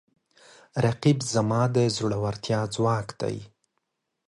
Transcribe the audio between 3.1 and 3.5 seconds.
دی